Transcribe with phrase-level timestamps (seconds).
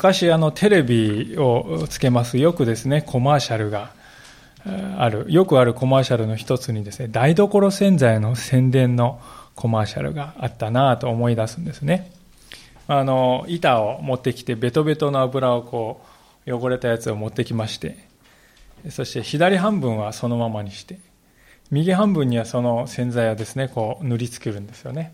[0.00, 3.90] 昔あのテレビをつけますよくですね、コマーシャルが
[4.96, 9.20] ある、よくあるコマーシャルの一つにですね、台所洗剤の宣伝の
[9.54, 12.10] コマーシャルがあったなと思い出すんですね。
[12.88, 16.00] あの、板を持ってきて、ベトベトの油をこ
[16.46, 17.98] う、汚れたやつを持ってきまして、
[18.88, 20.98] そして左半分はそのままにして、
[21.70, 25.12] 右半分にはその洗剤をですね、こう塗りつけるんですよね。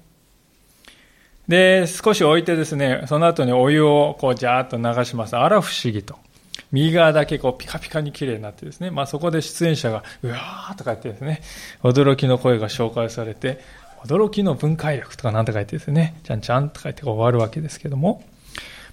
[1.48, 5.36] で、少し置いてですね、その後にお湯をこうジャーッと流します。
[5.36, 6.16] あら不思議と。
[6.72, 11.42] 右側だけこうピカピカに綺麗になってですね、まあそこで出演者が、うわーとか言ってですね、
[11.82, 13.60] 驚きの声が紹介されて、
[14.02, 18.24] 驚きの分解力とかなんとか言ってですね、ちゃんちゃんとか言って終わるわけですけども、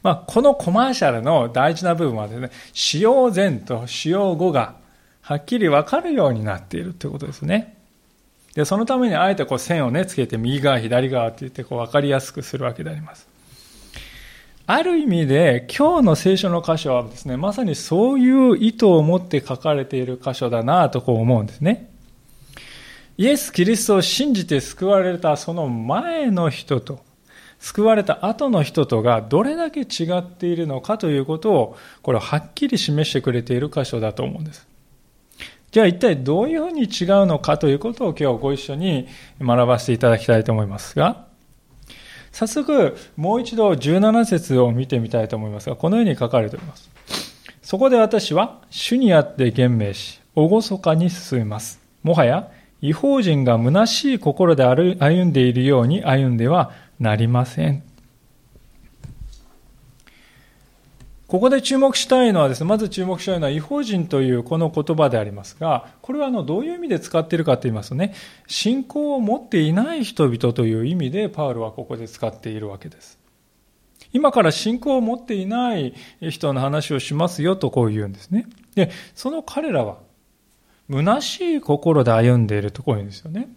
[0.04, 4.76] まあこのコマーシャルの大事な部分はですね、使用前と使用後が
[5.22, 7.78] はっきりわかるようになっているということですね。
[8.56, 13.28] で、そのためにあえてこう線をね、つけて右側、左側って言ってこう分かりやすくするわけであります。
[14.66, 21.90] ある意味で今日の聖書の箇所はですね、まさにそういう意図を持って書かれている箇所だなとこう思うんですね。
[23.18, 27.00] イエス・キリストを信じて救われたその前の人と、
[27.60, 34.66] 救われた後の人とがどれだけ違っているのかということを、これをはっきり示してくれている箇所だと思うんです。
[35.74, 39.08] じゃあ一体どういうふうに違うのかということを今日ご一緒に
[39.42, 41.26] 学ばせていただきたいと思いますが、
[42.32, 46.92] 早速もう一度17節を見てみたいと思いますが、このように書かれております。
[47.64, 51.82] そこで私は主にあって言明し、厳かに進みます。
[52.04, 52.52] もはや
[52.84, 57.82] 違法人が虚しい心で歩んでいるように歩んではなりません。
[61.34, 68.14] ここで注目したいのはですね、まず注目したいのは違法人というこの言葉でありますが、これはあのどういう意味で使っているかと言いますとね、
[68.46, 73.18] 信仰を持っていない人々という意味でパウロはここで使っているわけです。
[74.12, 78.46] 今から信仰を持っていない人の話をしますよとこう言うんですね。
[78.76, 79.98] で、その彼らは、
[80.88, 83.50] 虚しい心で歩んでいるとこう言うんですよね。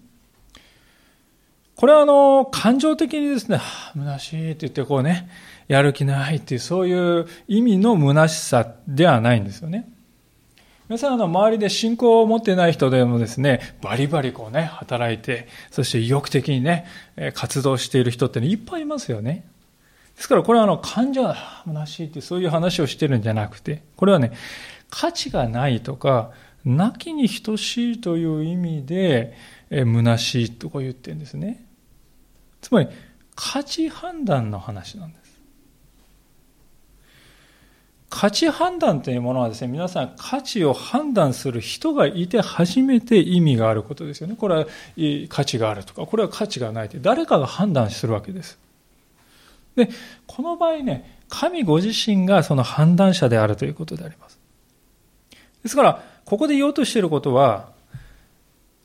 [1.77, 3.61] これはあの、感情的にですね、
[3.93, 5.29] 虚しいって言ってこうね、
[5.69, 9.89] やる気ないっていう、そういう意味の虚しさではないんですよね。
[10.89, 16.87] 皆さん、あの、周りで信仰を持ってない人でもですね、バリバリこうね、働いて、そして意欲的にね、
[17.35, 19.45] 活動している人って、ね、いっぱいいますよね。
[20.15, 24.33] ですから、これはあの、感情が虚しいってそういう話をしてるんじゃなくて、これはね、
[24.89, 26.31] 価値がないとか、
[26.65, 29.35] なきに等しいという意味で、
[29.71, 31.65] え虚しいとこう言ってるんですね。
[32.61, 32.89] つまり、
[33.35, 35.26] 価値判断の話なんです。
[38.19, 44.37] 価値判断というものはですね、皆さん価値を判断する人がいて初めて意味があることですよね。
[44.37, 44.67] これは
[45.29, 48.59] 価値があるとか、これは価値がないって誰かが判断するわけです。
[49.75, 49.91] で、
[50.27, 54.39] この場合ね、神ご自身がその判断者であるということであります。
[55.63, 57.69] ですから、ここで言おうとしていることは、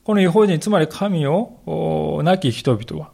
[0.04, 3.12] この違法人、つまり神を亡き人々は、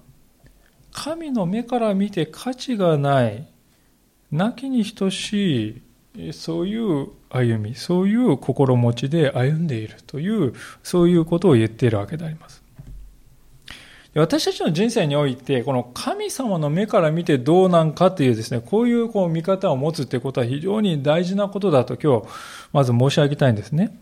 [0.91, 3.45] 神の目から見て価値がない、
[4.31, 5.81] 亡きに等しい
[6.33, 12.63] そういう歩み、そういう心持ちで歩んでいるという、そういうことを言っているわけであります。
[14.15, 22.27] 私たちの人生において、この神様の目から見てどうなんかというですね、こういうこう見方を持つということは非常に大事なことだと今日、
[22.73, 23.95] まず申し上げたいんですね。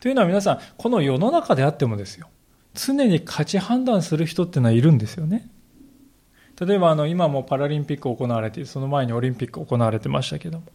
[0.00, 2.28] というのは皆さん、この世の中であってもですよ、
[2.74, 5.48] 常に価値判断する人っていうのはいるんですよね。
[6.60, 10.66] 例えばあの今もパラリンピック行われてその前にオリンピック行われてましたけども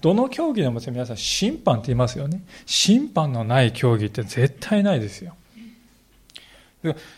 [0.00, 5.36] どの競技でも皆さん審判って言いますよね審判のない競技って絶対ないですよ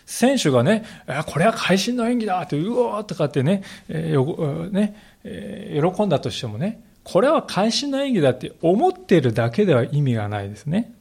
[0.04, 0.84] 選手がね、
[1.26, 10.94] これは会心の演技だって、うおーとかってね、えーねえー、喜んだとしてもね、これは会心の演技だって思ってるだけでは意味がないですね。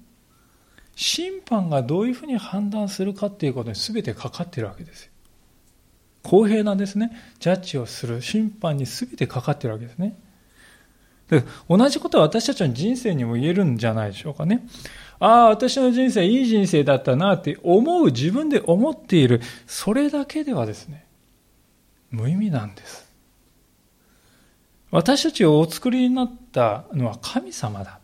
[0.96, 5.12] 審判がどういうふうに判断するかっていうことに全てかかってるわけですよ。
[6.26, 10.18] 公平なですね、ジャッジをする審判に全てかかってるわけですね。
[11.30, 14.66] で同じことは私たちの人生にも言えるんじゃないでしょうかね。
[15.20, 21.06] ああ、私の人生いい人生だったなって思う、自分で思っている、それだけではですね、
[22.10, 23.06] 無意味なんです。
[24.92, 28.00] 私たちをお作りになったのは神様だ。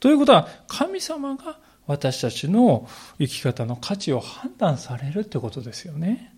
[0.00, 2.88] ということは、神様が私たちの
[3.18, 6.34] 生き方の価値を判断されるってことですよね。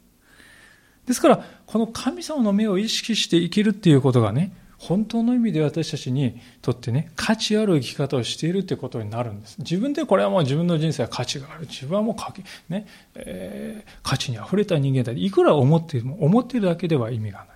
[1.06, 9.56] ですから、この神様の目を意識して生きるっていうことがね、本当の意味で私たちにとってね、価値ある生き方をしているってことになるんです。
[9.58, 11.66] 自分でこれはもう自分の人生は価値がある。
[11.68, 12.34] 自分はもう価,、
[12.68, 15.12] ねえー、価値に溢れた人間だ。
[15.12, 17.46] いくら思っているも、思っているだけでは意味がない。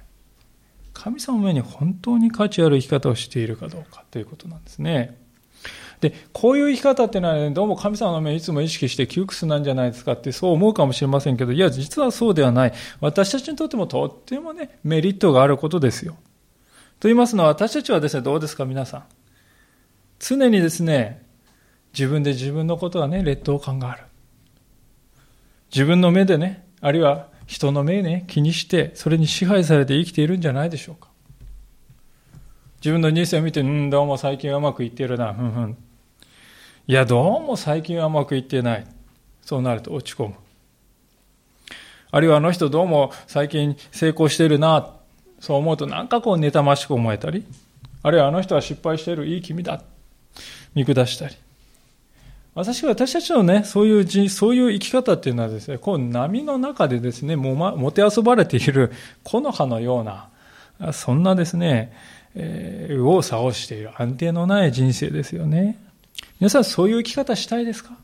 [0.92, 5.18] 神様の目に本当に価値ある生き方をしているかどうかということなんですね。
[6.00, 12.72] で、こういう生き方っていうのは、ね、どうも神様の目をいつも意識して窮屈なんじゃないですかってそう思うかもしれませんけど、いや、実はそうではない。
[13.00, 16.12] 私たちにとってもとってもね、メリットがあることですよ。
[16.98, 19.04] と言いますのは、私たちはですね、どうですか、皆さん。
[20.18, 21.22] 常にですね、
[21.92, 24.02] 自分で自分のことがね、劣等感がある。
[25.72, 31.08] 自分の目でね、あるいは人の目ね、気にして、それに支配されて生きているんじゃないでしょうか。
[32.80, 35.76] 自分の人生を見て、うん、どうも最近うまくいっているな、ふんふん。
[36.88, 38.86] いや、どうも最近はうまくいってない。
[39.42, 40.34] そうなると落ち込む。
[42.12, 44.94] あるいはあの人どうも最近成功してるな、
[45.40, 47.44] そう思うとなんかこう妬ましく思えたり、
[48.04, 49.82] あるいはあの人は失敗してる、いい君だ、
[50.76, 51.34] 見下したり。
[52.54, 58.92] 私は私たちのね、そういう人、そういう生き方っていうのはですね、こう波の中でですね、もま、もてあそばれている
[59.24, 61.92] 木の葉のような、そんなですね、
[62.36, 65.84] えー、右往左往している安定のない人生ですよね。
[66.38, 67.96] 皆さんそういう生き方したいですか？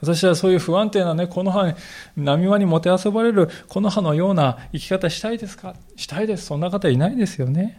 [0.00, 1.76] 私はそういう不安定なね、この葉、
[2.16, 5.76] 波間にもてあそばれるこの葉のような生き方したいですか？
[5.94, 6.46] したいです。
[6.46, 7.78] そんな方いないですよね。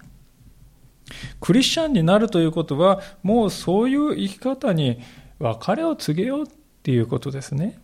[1.41, 5.01] クリスチャンになるということは、もうそういう生き方に
[5.37, 6.45] 別れを告げようっ
[6.81, 7.77] ていうことですね。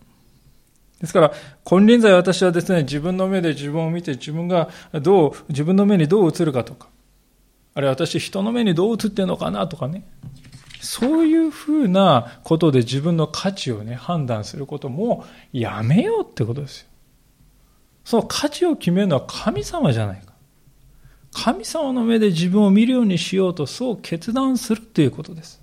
[1.02, 1.32] ですから、
[1.64, 4.70] 金輪際私はですね、自分の目で自分を見て自分が
[5.02, 6.88] どう、自分の目にどう映るかとか、
[7.74, 10.04] あるいは私人の目にどう映ってるのかなとかね、
[10.80, 16.88] そういうふうなことで自分の価値をね、判断することもやめようってことですよ。
[18.04, 20.32] その価値を決めるのは神様じゃないか。
[21.32, 25.60] 神様の目で自分を見るようにしようとそう決断するということです。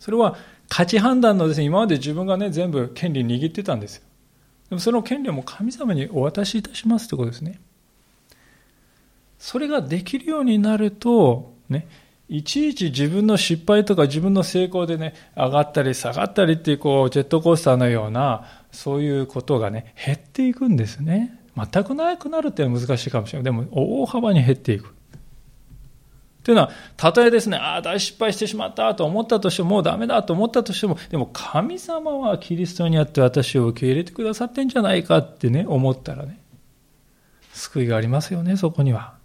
[0.00, 0.36] それは
[0.68, 4.02] 価値判断のですね、今まで自分がね、全部権利握ってたんですよ。
[4.70, 7.60] でもその権利も神様にお渡しいたしますということですね。
[9.38, 11.86] それができるようになると、ね、
[12.28, 21.38] いちいち自分の失敗とか自分の成功でね、上がったり下がったりっていう、こう、ジェットコースターのような、そういうことがね、減っていくんですね。
[21.56, 23.44] 全くなくなるっていうのは難しいかもしれない。
[23.44, 24.94] でも、大幅に減っていく。
[26.42, 36.40] というのは、たとえですね、ああ、大失敗してしまったと思ったとしても、もうダメだと思ったとしても、でも神様はキリストにあって私を受け入れてくださってんじゃないかってね、思ったらね、
[37.52, 39.21] 救いがありますよね、そこには。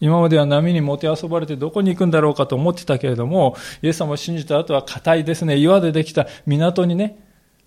[0.00, 7.18] 今までは波にもてあそばれてどこに行くんだろうかと思ってたけれども、イエス様を信じた後は硬いですね、岩でできた港にね、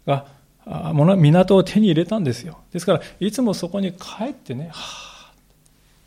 [0.05, 0.27] が、
[0.65, 2.59] 港を手に入れたんですよ。
[2.71, 5.31] ですから、いつもそこに帰ってね、は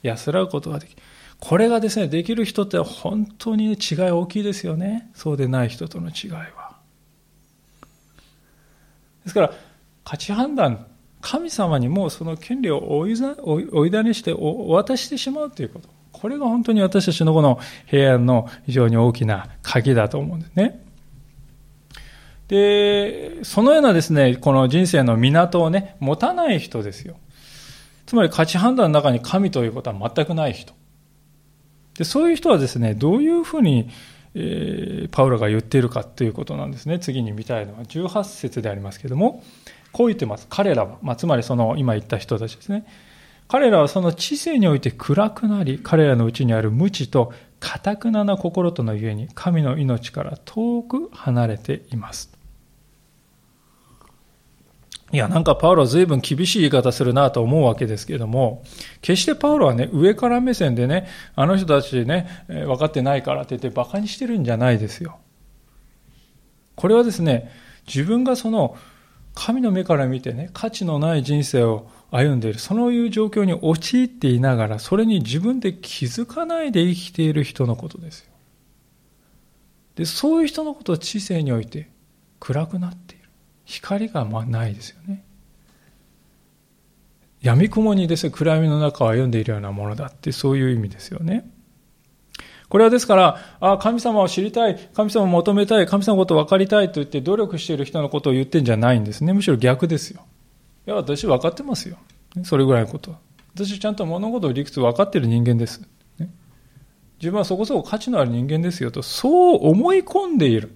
[0.03, 1.03] ぁ、安らぐことができる。
[1.39, 5.11] これがですね、できる人って本当に、違い大きいですよね。
[5.15, 6.77] そうでない人との違いは。
[9.25, 9.53] ですから、
[10.05, 10.87] 価値判断、
[11.23, 16.00] 神様にもその権利をおいだにしてお渡してしまうということ。
[16.21, 20.85] これが本当に私たちのこの平安の非常に大きな鍵だと思うんですね。
[22.49, 27.17] で、そのようなですね、この人生の港をね、持たない人ですよ。
[28.05, 30.75] つまり価値判断の中に神ということは全くない人。
[31.97, 33.89] でそういう人はですね、どういうふうに、
[34.35, 36.99] えー、パウロが言っているかということなんですね。
[36.99, 39.43] 次に見たいのは18節でありますけれども、
[39.93, 40.47] こう言ってます。
[40.51, 42.85] 彼らは、まあ、つまりその今言った人たちですね。
[43.51, 52.31] 彼らはその知性において暗くなり、彼らのうちにある無知と堅くなな心とのゆえに、神の命から遠く離れています。
[55.11, 58.63] いや、なんかパウロは随分厳しい言い方するなと思うわけですけども、
[59.01, 65.19] 決してパウロはね、上から目線でね、あの人たちね、分かってないからって言って馬鹿にしてるんじゃないですよ。
[66.77, 67.51] これはですね、
[67.85, 68.77] 自分がその
[69.35, 78.31] 神の目から見てね、価値のない人生を歩んでいる、そういう状況に陥っていながら、それに自分で気づかないで生きている人のことですよ。
[79.95, 81.91] で、そういう人のことを知性において
[82.41, 83.29] 暗くなっている。
[83.65, 85.25] 光がまないですよね。
[87.43, 91.49] 闇雲にですね、暗闇の中を歩んでいるようなものだって、そういう意味ですよね。
[92.69, 99.33] これはですから、あ神様を知りたい、神様を求めたい、神様のことを分かりたいと言って努力している人のことを言ってんじゃないんですね。
[99.33, 100.25] むしろ逆ですよ。
[100.87, 101.99] いや、私分かってますよ。
[102.45, 103.19] それぐらいのことは。
[103.55, 105.83] 私ちゃんと物事を理屈分かってる人間です。
[107.21, 110.73] 自分はそこそこ価値のある人間ですよと、そう思い込んでいる。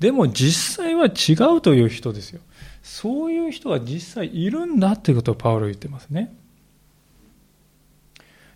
[0.00, 2.40] でも実際は違うという人ですよ。
[2.82, 6.34] そういう人が実際いるんだということをパウロは言ってますね。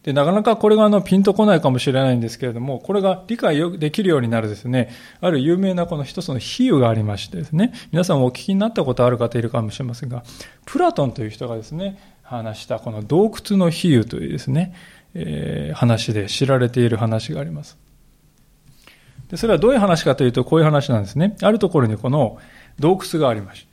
[0.03, 4.91] で、なかなかこれがあのピンとこないかもしれないんですけれども、これが理解できるようになるですね、
[5.21, 10.25] ある有名なこの一つの比喩がありましてですね、皆さんもお聞きになったことある方いるかもしれませんが、
[10.65, 14.75] プラトンという人がですね、話したこの洞窟の比喩というですね、
[15.15, 17.77] えー、話で知られている話があります。
[19.29, 21.37] で、それはどういう話かというと、こういう話なんですね。
[21.43, 22.39] あるところにこの
[22.79, 23.71] 洞窟がありました。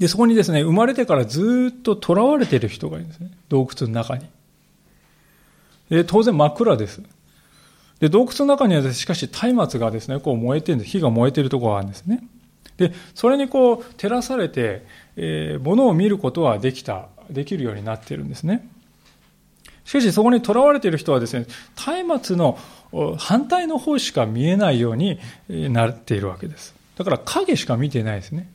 [0.00, 3.30] で、そこにですね、生まれてからずっと囚われている人がいるんですね。
[3.48, 4.26] 洞窟の中に。
[5.94, 7.02] で、当然真っ暗です。
[8.00, 10.90] で、洞窟の中にはしかし松明がですね、こう燃えてるんです。
[10.90, 12.26] 火が燃えてるところがあるんですね。
[12.76, 14.84] で、それにこう照らされて、
[15.16, 18.68] えー、物を見ることはできた、できるようになっているんですね。
[19.84, 21.46] しかしそこに囚われている人はですね、
[22.06, 22.58] 松明の
[23.18, 26.74] 反対の方しか見えないようになっているわけです。
[26.96, 28.50] だから影しか見てないですね。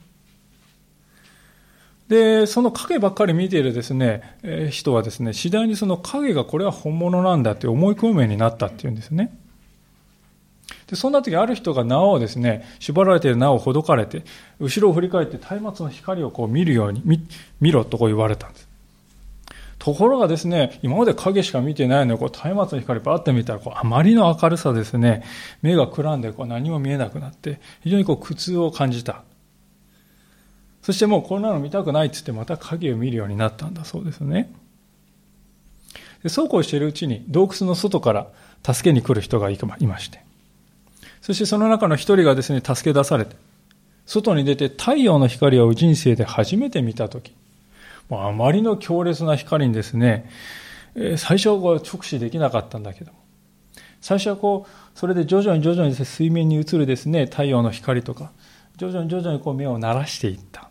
[2.09, 9.31] で、その影ばっかり見ているですね、え、人はですね、次第にその影がこれは本物なんだって思い込むようになったっていうんですね。
[10.87, 14.23] で、そんな時ある人が縄をですね、縛られている縄をほどかれて、
[14.59, 17.21] 後ろを振り返って松明の光をこう見るように、見
[17.61, 18.67] 見ろとこう言われたんです。
[19.77, 25.23] ところがですね、今まで影しか見てないのに、こう、松明の光バーって見たら、こう、あまりの明るさですね、
[25.61, 29.23] 目がくらんで、こう、何も見えなくなって、非常にこう、苦痛を感じた。
[30.89, 34.51] そしてもうこんなの見たくないって言ってまた影を見るようになったんだそうですね。
[36.23, 38.27] でそうこうしているうちに洞窟の外から
[38.65, 40.19] 助けに来る人がいまして、
[41.21, 43.35] そしてその中の一人がですね、助け出されて、
[44.07, 47.35] 外に出て太陽の光を人生で初めて見たとき、
[48.09, 50.27] もうあまりの強烈な光にですね、
[51.17, 53.11] 最初は直視できなかったんだけど、
[54.01, 58.31] 最初はこう、それで徐々に徐々に水面に映るですね、太陽の光とか、
[58.77, 60.68] 徐々に徐々にこう目を慣らしていった。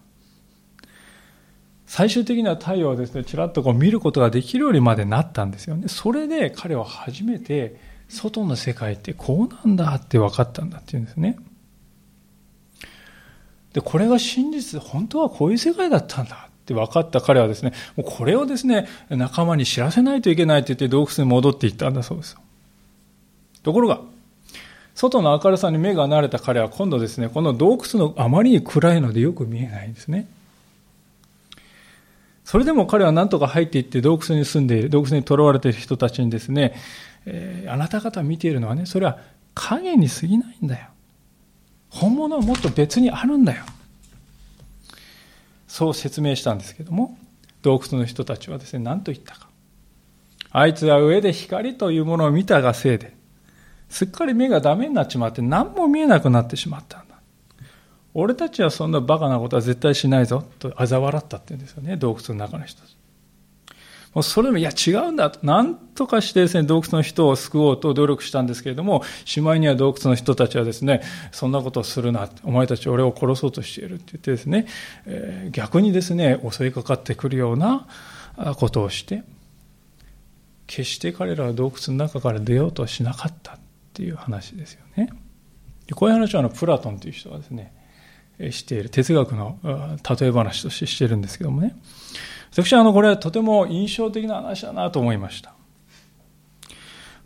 [1.89, 5.89] 最終的には太陽をですね、ちらっとこう見ることができるようにまでなったんですよね。
[5.89, 7.77] それで彼は初めて、
[8.11, 11.39] 外の世界ってこうなんだって分かったんだっていうんですね。
[13.73, 22.37] で、これが真実、本当はこういう世界だったんだって分かった彼はですね、もうこれをですね、仲間に知らせないといけないって言って洞窟に戻っていったんだそうです。
[23.63, 24.03] ところが、
[24.95, 30.29] 外の明るさに目が慣れた彼は今度ですね、この洞窟のあまりに暗いのでよく見えないんですね。
[32.49, 36.73] それでも彼は何とか入っていって洞窟に住んでいる、洞窟に囚われている人たちにですね、
[37.27, 39.19] えー、あなた方見ているのはね、それは
[39.53, 40.87] 影に過ぎないんだよ。
[41.91, 43.67] 本物はもっと別にあるんだよ。
[45.67, 47.19] そう説明したんですけども、
[47.61, 49.47] 洞窟の人たちはですね、何と言ったか。
[50.51, 53.15] あいつは上で光というものを見たがせいで、
[53.91, 57.05] すっかり目がダメになっちまって何も見えなくなってしまった。
[58.21, 62.97] 俺たちはそんなバカなことは絶対しないぞと嘲笑ったって言うんですよね、洞窟の中の人たち。
[64.13, 74.67] もうそれも、いや違うんだと、なんとかしてですね、洞窟の人を救おうと努力したんですけれども、しまいには洞窟の人たちはですね、そんなことをするな、お前たち俺を殺そうとしているって言ってですね、
[75.07, 77.87] えー、逆にですね、襲いかかってくるような
[78.57, 79.23] ことをして、
[80.67, 83.59] 決して彼らは洞窟の中から出ようとはしなかったっ
[83.93, 85.11] ていう話ですよね。
[85.95, 87.78] こういう話はあのプラトンという人がですね、
[88.51, 91.77] している哲学の例え話としてしているんですけどもね。
[92.51, 95.55] 私はあのこれはとても印象的な話だなと思いました。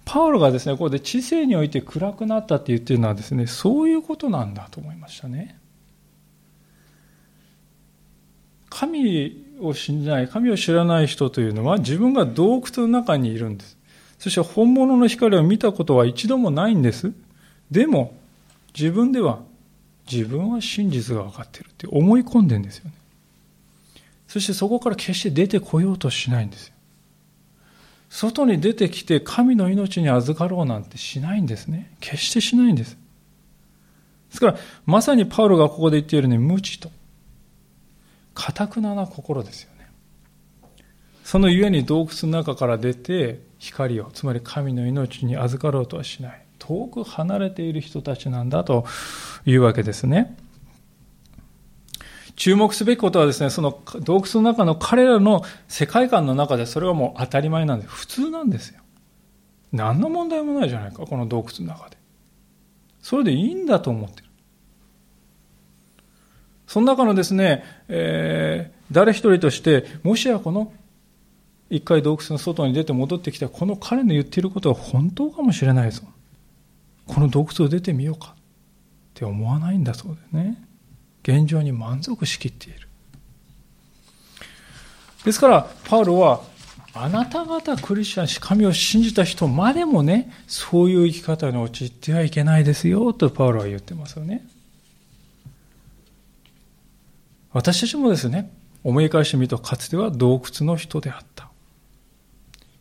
[0.04, 5.58] パウロがですねここで知性において暗くなったって言ってるのはですねそういうことなんだと思いましたね。
[8.68, 13.76] 神を信じない神を知らない人というのは自分が洞窟の中にいるんです。
[14.18, 17.12] そして本物の光を見たことは一度もないんです。
[17.70, 18.14] でも
[18.74, 19.40] 自分では
[20.10, 22.92] 自分は真実が分かっているって思い込んでんですよね。
[24.28, 26.74] そしてそこから決して出てこようとしないんですよ。
[28.08, 31.94] 外に出てきて神の命に預かろうなんてしないんですね。
[32.00, 32.92] 決してしないんです。
[32.92, 32.98] で
[34.32, 34.56] すから、
[34.86, 36.90] まさにパウロがここで言っているように無知と、
[38.34, 39.88] かたくなな心ですよね。
[41.24, 46.42] そのゆえに洞窟の中から出て光を、つまり神の命に預かろうとはしない。
[46.62, 48.86] 遠く離れている人たちなんだと
[49.44, 50.36] いうわけですね。
[52.36, 57.86] 注目すべきことはですね、その洞窟の中の彼らの世界観の中でそれはもう当たり前なんで。
[57.86, 58.80] 普通なんですよ。
[59.72, 61.96] 何の問題もないじゃないか、この洞窟の中で。
[63.00, 64.28] それでいいんだと思ってる。
[66.68, 70.72] その中のですね、えー、誰一人として、もしやこの
[71.70, 76.02] 一回洞窟の外に出て戻ってきたこの彼の言っていることは本当かもしれないぞ。
[77.12, 78.34] この洞窟を出てみようかっ
[79.14, 80.62] て思わないんだそうですね。
[81.22, 82.88] 現状に満足しきっている。
[85.24, 86.42] ですから、パウロは
[86.94, 94.46] あなた方クリスチャンし、神を信じた人までもね、そういう生き方に陥ってはいけないですよ、とパウロは言ってますよね。
[97.52, 98.50] 私たちもですね、
[98.82, 101.50] 思い返してみると、かつては洞窟の人であった。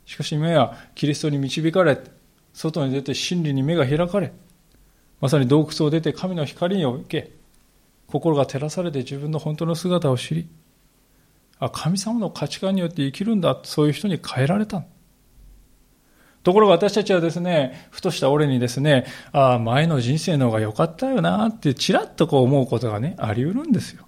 [0.05, 1.97] しかし今やキリストに導かれ、
[2.53, 4.33] 外に出て真理に目が開かれ、
[5.19, 7.31] まさに洞窟を出て神の光を受け、
[8.07, 10.49] 心が照らされて自分の本当の姿を知り、
[11.59, 14.83] あ、神様の価値観によって生きるんだ、そういう人に変えられた。
[16.43, 24.07] ところが私たちはですね、ふとした俺にですね、ああ、前の人生の方が良かったよなって、ちらっとこう思うことがね、あり得るんですよ。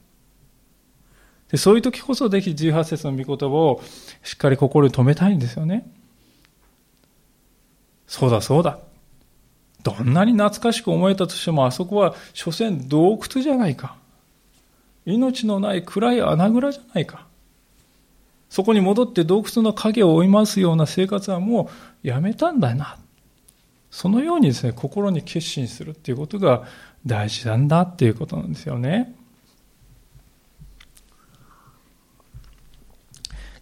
[1.51, 3.83] でそういう時こそ、ぜひ18節の御言葉を
[4.23, 5.87] しっかり心に留めたいんですよね。
[8.07, 8.79] そうだそうだ。
[9.83, 13.97] どんなに懐かしく思えたとしても、あそこは所詮洞窟じゃないか。
[15.05, 17.27] 命のない暗い穴蔵じゃないか。
[18.49, 21.69] そこに戻って洞窟の影を追いますような生活はも
[22.03, 22.97] うやめたんだな。
[23.91, 26.63] そのようにですね、心に決心するっていうことが
[27.05, 29.13] 大事なんだっていうことなんですよね。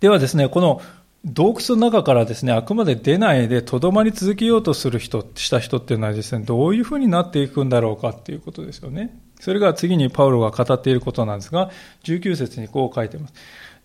[0.01, 0.81] ではですね、この
[1.23, 9.19] 洞窟の中からですね、あくまで出ないでとどまり続けようとする人、した人っていうのはですね、どういうふうになっていくんだろうかっていうことですよね。
[9.39, 11.69] それが次にパウロが語っていることなんですが、
[12.03, 13.33] 19節にこう書いています。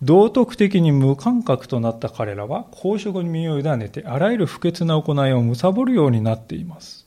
[0.02, 7.06] 道徳的に無感覚となった彼らは、公職に身を委ねて、あらゆる不潔な行いを貪るようになっています。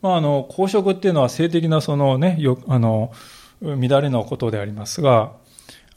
[0.00, 3.12] まあ、あの、公職っていうのは性的なそのね、よあの、
[3.60, 5.32] 乱れのことでありますが、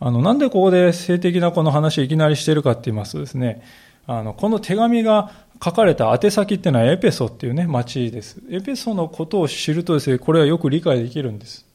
[0.03, 3.63] あの、なんでここで性的なこの話をいきなりしてるかって言いますとですね、
[4.07, 5.31] あの、この手紙が
[5.63, 8.41] 書かれた宛先っていうのはエペソっていうね、町です。
[8.49, 11.67] エペソのことを知るとですね、これはよく理解できるんです。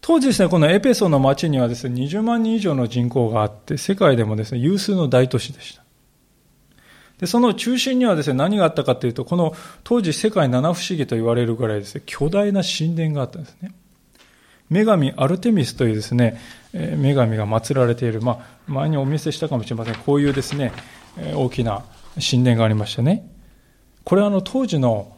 [0.00, 5.84] 当時ですね、このエペソの町にはですね、20万人以上の人口があって、世界でもですね、有数の大都市でした。
[7.20, 13.72] で、その中心にはですね、何があったかというと、この当時世界七不思議と言われるぐらいですね、巨大な神殿があったんですね。
[14.70, 16.40] 女神アルテミスというですね、
[16.72, 19.94] 女神が祀られている、まあ、前にお見せしたかもしれません。
[19.94, 20.72] こういうですね、
[21.34, 23.30] 大きな神殿がありましてね。
[24.04, 25.16] これはあの当時の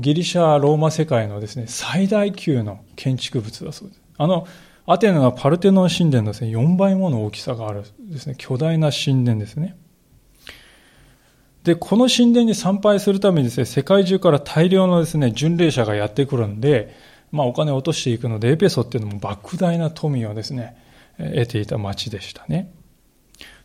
[0.00, 4.00] ギリシャ・ローマ世界のですね、最大級の建築物だそうです。
[4.16, 4.46] あの、
[4.86, 9.76] アテナのパルテノン神殿のですね、4倍もの大きさがあるですね、巨大な神殿ですね。
[11.64, 16.94] で、この神殿に参拝するためにですね、世界中から大量のですね、巡礼者がやってくるんで、
[17.34, 20.76] まあ、お金を落としていくので、エペソっていうのも莫大な富をですね、
[21.18, 22.72] 得ていた町でしたね。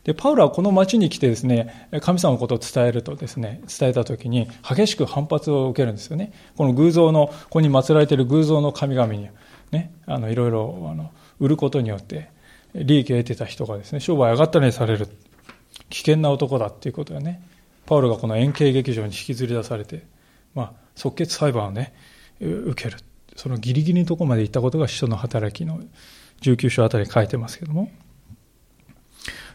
[0.02, 6.32] で、パウロはこの町に来てですね、神様のことを伝えるとですね、伝えた時に激しく反発を受けるんですよね。
[6.56, 9.28] この偶像の、ここに祀られている偶像の神々に、
[9.70, 12.30] ね、あの、いろいろ、あの、売ることによって、
[12.74, 15.08] 利益を得てた人がですね、商売上がったりされる。
[15.90, 17.40] 危険な男だっていうことでね、
[17.86, 20.04] パウロがこの円形劇場に引きずり出されて、
[20.56, 21.94] まあ、即決裁判をね、
[22.40, 22.98] 受ける。
[23.40, 25.80] そのギリギリのところまで行ったことが使徒の働きの
[26.42, 27.90] 19章あたりに書いてますけども。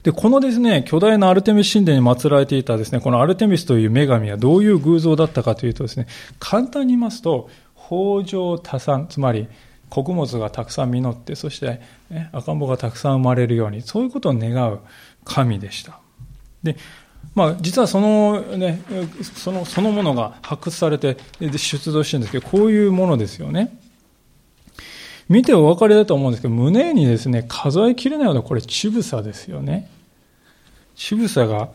[0.02, 6.08] で、このですね、巨大なアルテミス神殿に祀られていたですね、このアルテミスという女神はどういう偶像だったかというとですね、
[6.40, 9.48] 簡単に言いますと、豊穣多産、つまり
[9.90, 14.80] 穀物がたくさん実って、そして、ね、赤ん坊がたくさん生まれるように、そういうことを願う
[15.26, 16.00] 神でした。
[16.64, 16.76] で、
[17.34, 18.82] まあ、実はそのね、
[19.22, 23.78] その、そのものが発掘されて出土してるんですけど、こういうものですよね。
[25.28, 29.90] 見てお分かりだと思うんですけど、胸にですね、数えきれないような、これ、乳房ですよね。
[30.96, 31.70] 乳房が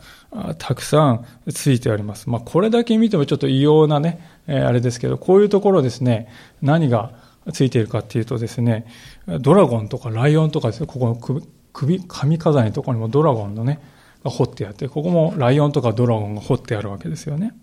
[0.57, 2.29] たくさんついてあります。
[2.29, 6.27] まあ、これだけ見てもちょっと異様なね、えあれですけど、こういうところですね、
[6.61, 7.11] 何が
[7.51, 8.85] ついているかっていうとですね、
[9.27, 11.41] ドラゴンとかライオンとかですね、ここの、
[11.73, 13.79] 首髪飾りのところにもドラゴンのね、
[14.23, 17.53] が彫ってあって、ここもライオンとかドラゴンが彫ってあるわけですよね。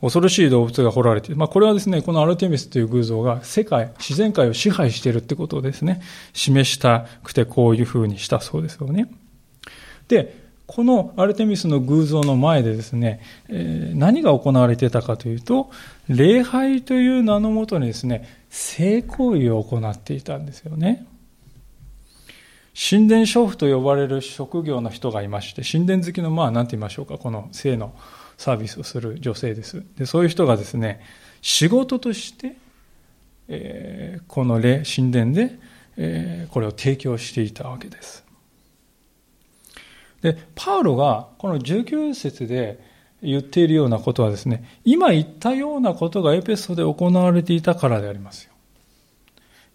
[0.00, 1.36] 恐ろしい動物が彫られている。
[1.36, 6.02] まあ、これはですね、このアルテミスという偶像が世界、自然界を支配しているってことをですね、
[6.34, 9.08] 示したくてこういうふうにしたそうですよね。
[10.08, 15.70] で、このアルテミスの偶像の前でですね、何が行われていたかというと、
[16.08, 21.06] 礼拝という名のもとにですね、性行為を行っていたんですよね。
[22.78, 27.94] 神殿娼婦と呼ばれる職業の人がいまして、神殿好きの、まあ、なんて言いましょうか、この性の
[28.36, 29.82] サービスをする女性です。
[29.96, 31.00] で、そういう人がですね、
[31.40, 32.56] 仕事として、
[33.48, 35.58] えー、この霊、神殿で、
[35.96, 38.26] えー、これを提供していたわけです。
[40.20, 42.78] で、パウロがこの19節で
[43.22, 48.52] 言っているようなことはですね、今言ったようなことがエペソで行われていたからでありますよ。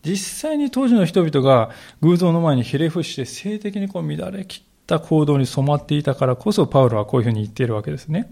[0.03, 0.17] 実
[0.49, 1.69] 際に当時の人々が
[2.01, 8.31] 偶像の前にひれ伏して性的にこう乱れ切った行動に染まっていたからこそ、パウロはこういうふうに言っているわけですね。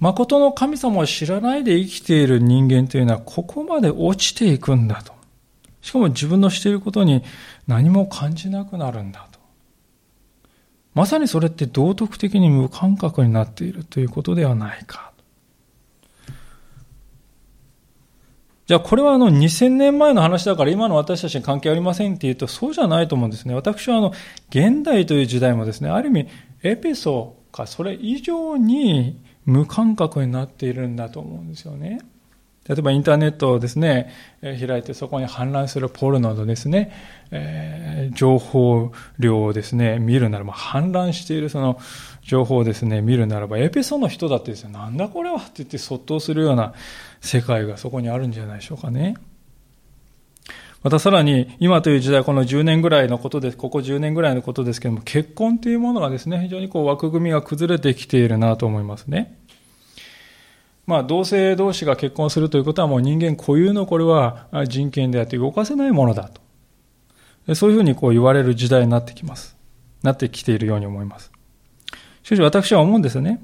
[0.00, 5.12] 誠の神様を知らないで生きている人間というのは、ここまで落ちていくんだと。
[5.82, 7.22] しかも自分のしていることに
[7.66, 9.38] 何も感じなくなるんだと。
[10.94, 15.07] まさにそれって道徳的に無感覚になっているということではないか。
[18.68, 23.54] じゃあこれはあの2000年前の話だから今の私たちに関係ありませんって言うとそうじゃないと思うんですね。
[23.54, 24.12] 私はあの
[24.50, 26.28] 現代という時代もですね、ある意味
[26.62, 32.00] エペソかそれ以上に無感覚になっているんだと思うんですよね。
[32.68, 36.92] 例えばインターネットをですね、開いてそこに氾濫するポルノのですね、
[37.30, 41.80] えー、情報量をですね、見るならば、氾濫しているその
[42.28, 46.74] 情報をですね、見るならば、エペソの人だってですね、なんだこれはって言ってそっとするような
[47.22, 49.16] 世界がそこにあるんじゃないでしょうかね。
[50.82, 59.38] またさらに、今という時代、この10年ぐらいのことです、ここ10年ぐらいのことですけども、結婚というものがですね、非常にこう枠組みが崩れてきているなと思いますね。
[60.86, 66.30] まあ、同性同士が結婚するということはもう人間固有のこれは人権であって動かせないものだ
[67.46, 67.54] と。
[67.54, 69.56] そういうふうにこう言われる時代になってきます。
[70.02, 71.32] なってきているように思います。
[72.28, 73.42] しかし私は思うんですね。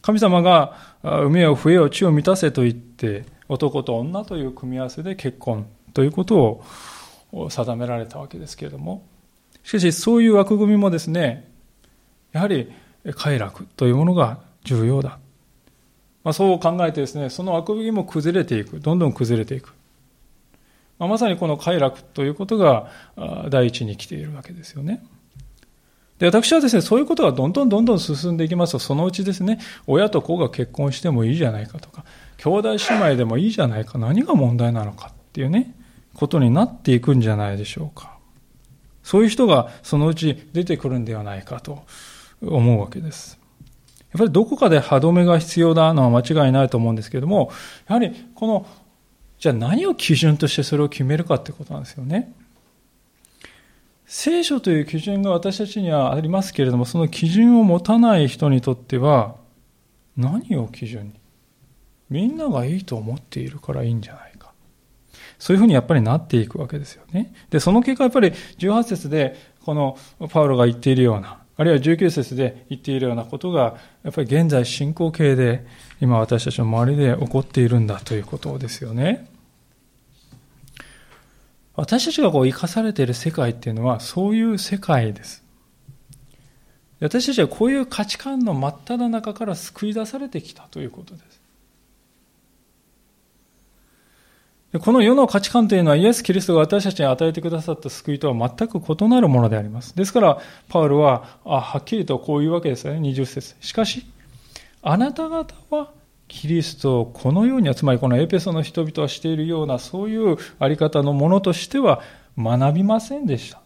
[0.00, 6.62] 神様が海を増えよ地を満たせと言って男と女という組み合わせで結婚ということ
[7.32, 9.04] を定められたわけですけれども
[9.64, 11.50] しかしそういう枠組みもですね
[12.30, 12.72] やはり
[13.16, 15.18] 快楽というものが重要だ
[16.22, 19.74] まあ、そう考えてですね、その枠組みも崩れていく、どんどん崩れていく。
[20.98, 22.90] まあ、まさにこの快楽ということが
[23.48, 25.04] 第一に来ているわけですよね。
[26.18, 32.04] で、私はですね、そういうことがどんどんどんどん進んでいきますと、そのうちですね、親と子が結婚してもいいじゃないかとか、
[32.38, 35.74] 兄弟姉妹でもいいじゃないか、何が問題なのかっていうね、
[36.14, 38.16] ことになっていくんじゃないでしょうか。
[39.02, 41.84] そういう人がそのうち出てくるんではないかと
[42.42, 43.38] 思うわけです。
[44.12, 47.50] やっぱりどこかで歯止めが必要なのは間違いないと思うんですけれども、
[47.86, 48.66] やはりこの、
[49.38, 52.32] じゃあ何を基準としてそれを決めるかってことなんですよね。
[54.06, 59.36] 聖書という基準が私たちにはありますけれども、その基準を持たない人にとっては、
[60.16, 61.12] 何を基準に
[62.08, 64.52] みんながいいと思っているからいいんじゃないか。
[65.38, 67.34] そういうふうにやっぱりなっていくわけですよね。
[67.50, 69.98] で、その結果やっぱり18節でこの
[70.30, 75.66] パウロが言っているような、あるいは19節で言っているようなことが、やっぱり現在進行形で、
[76.00, 79.28] 今私たちの周りで起こっているんだということですよね。
[81.76, 85.44] 私たちがこう生かされている世界っていうのは、そういう世界です。
[87.00, 91.36] 私たちはこういう価値観の真っ只中から救い出されてきたということです。
[94.78, 99.94] この世の価値観というのはイエス・キリストが私たちに与えてくださった救いとは全く異なるものであります。
[99.94, 103.54] ですから、パウルはあはっきりとこういうわけですよね、20節。
[103.60, 104.06] しかし、
[104.82, 105.90] あなた方は
[106.28, 112.02] キリストをこのように、つまりこのエペソの人々はしているような、そういうあり方のものとしては
[112.38, 113.60] 学びませんでした。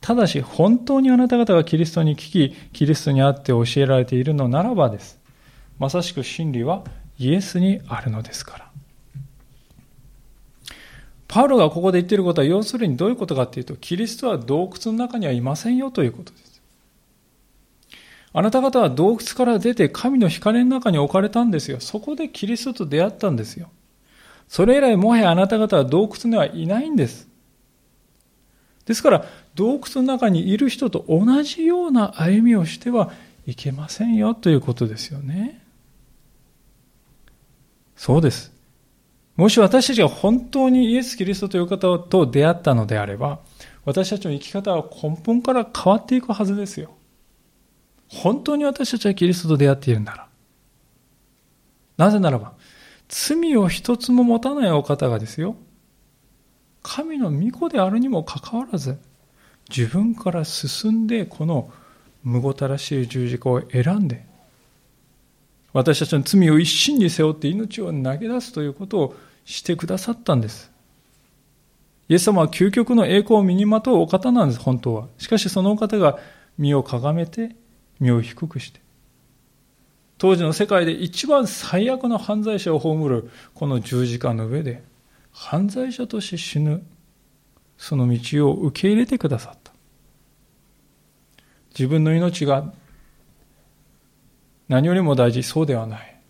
[0.00, 5.20] ただし、本当にあなた方がキリストに聞き、キリストにあって教えられているのならばです。
[5.78, 6.84] まさしく真理は
[7.18, 8.70] イエスにあるのですから。
[11.28, 16.49] パウロがここで言っていることは、要するにどういうことかっていうと、キリストは洞窟の中にはいませんよということです。
[18.32, 21.80] あなた方は洞窟から出て神の光の中に置かれたんですよ。
[21.80, 23.70] そこでキリストと出会ったんですよ。
[24.48, 27.28] それ以来もはやあなた方は洞窟にはいないんです。
[28.84, 33.12] ですから、洞窟の中にいる人と同じような歩みをしては
[33.46, 35.62] いけませんよということですよね。
[37.96, 38.52] そうです。
[39.36, 43.40] もし私たちが本当にイエス・キリストという方と出会ったのであれば、
[43.84, 46.90] 私たちの生き方は根本から変わっていくはずですよ。
[48.12, 50.26] 本当に私たちはキリストと出会っているなら。
[51.96, 52.54] なぜならば、
[53.08, 55.56] 罪を一つも持たないお方がですよ、
[56.82, 58.98] 神の御子であるにもかかわらず、
[59.68, 61.70] 自分から進んでこの
[62.24, 64.26] むごたらしい十字架を選んで、
[65.72, 70.72] 私たちの罪を一身に背負って命を投げ出すということをしてくださったんです。
[72.08, 75.06] イエス様は究極の栄光を身にまとうお方なんです、本当は。
[75.18, 76.18] しかしそのお方が
[76.58, 77.54] 身をかがめて、
[78.00, 78.80] 身を低くして、
[80.18, 84.82] 当時の世界で一番最悪の犯罪者を葬るこの十字架の上で、
[85.32, 86.82] 犯罪者として死ぬ、
[87.78, 89.72] その道を受け入れてくださった。
[91.70, 92.72] 自分の命が
[94.68, 96.20] 何よりも大事、そうではない。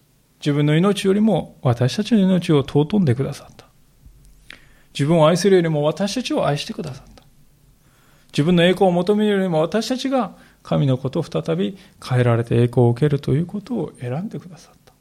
[0.40, 3.66] 自分の命よりも私たちの命を尊んでくださった。
[4.94, 7.24] 自分を愛するよりも私たちを愛してくださった。
[8.33, 14.92] 自分の栄光を求めるよりも私たちが神のことを再び変えられて栄光を受けるということを選んでくださった。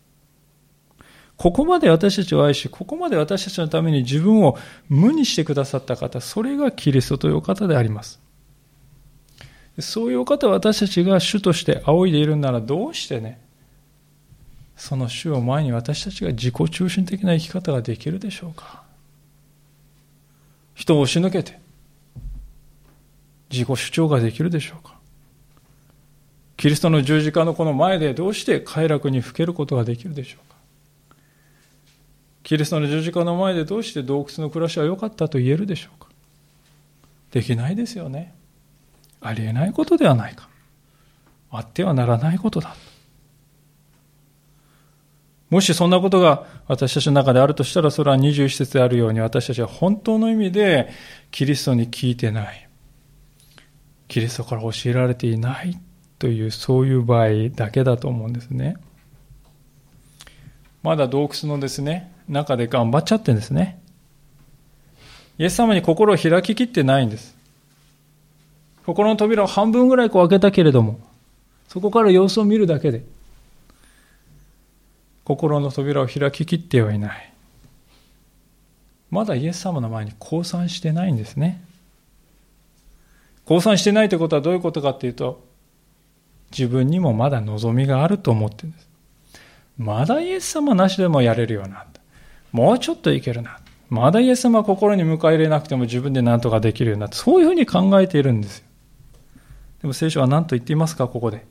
[1.37, 4.57] ここまで私たちを愛し、ここまで私たちのために自分を
[4.89, 8.19] 無にしてくださった方、それがキリストという方であります。
[9.79, 13.39] そういう方私たちが主として仰いでいるならどうしてね、
[14.79, 18.83] その主を前に私たちが自己中心的な生き方ができるでしょうか
[20.73, 21.59] 人を押し抜けて
[23.49, 24.98] 自己主張ができるでしょうか
[26.59, 30.57] キリストの十字架のこの前でどうして快楽にふけることができるでしょうか？
[32.43, 36.09] キリストの十字架の前でどうして洞窟の暮らしは良かったと言えるでしょうか？
[37.31, 38.35] できないですよね。
[39.21, 40.49] ありえないことではないか。
[41.49, 42.75] あってはならないことだ。
[45.49, 50.89] もしそんなことが私たちの中であるとしたら、それは21節であるように私たちは本当の意味で
[51.31, 52.67] キリストに聞いてない。
[54.09, 55.79] キリストから教えられていない
[56.19, 58.75] という、そういう場合だけだと思うんですね。
[60.83, 63.79] まだ洞窟のですね、中で頑張っちゃってんですね。
[65.37, 67.35] イエス様に心を開ききってないんです。
[68.85, 70.99] 心の扉を半分ぐらいこう開けたけれども、
[71.67, 73.03] そこから様子を見るだけで、
[75.23, 77.33] 心の扉を開ききってはいない。
[79.11, 81.61] まだイエス様の前に降参してないんですね。
[83.45, 85.47] 降参してないということはどういうことかっていうと、
[86.51, 88.89] 自分にもまだ望みがあると思ってるんです。
[89.77, 91.85] まだイエス様なしでもやれるよな。
[92.51, 93.59] もうちょっといけるな。
[93.89, 98.65] まだイエス様心に迎え入れなくても自分で何とかできるような、そういうふうに考えているんですよ。
[99.81, 101.45] でも聖書は何と言っていますか、ここで。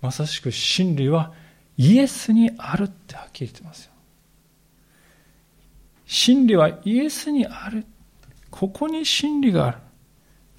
[0.00, 1.32] まさしく真理は
[1.76, 3.92] イエスにあるってはっきり言ってますよ。
[6.06, 7.86] 真理はイエスにある。
[8.50, 9.78] ここに真理がある。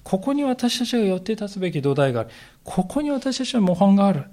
[0.06, 2.30] ここに私たちが寄って立つべき土台がある。
[2.62, 4.26] ここに私たちの模範がある。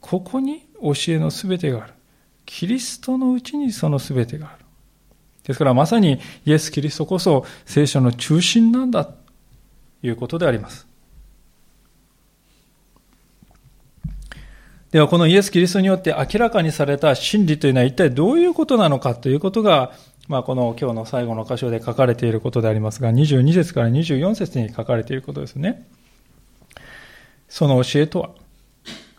[0.00, 1.92] ここに教えのすべてがある。
[2.44, 4.64] キリストのうちにそのすべてがある。
[5.44, 9.14] ですからまさにイエス・キリストこそ聖書の中心なんだと
[10.02, 10.88] いうことであります。
[14.90, 19.92] ではこのイエス・キリストによって明らかにされた真理というのは一体どういうことなのかということが、
[20.26, 25.86] まあ、この今日の最後の箇所で書かれていることでありますが、22節から24節に書かれていることですね。
[27.48, 28.30] その教えとは、